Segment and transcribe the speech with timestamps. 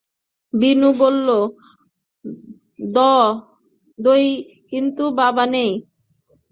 [0.53, 1.27] বিনু বলল,
[3.99, 4.25] দৈ
[4.71, 5.71] কিন্তু বাবা নেই।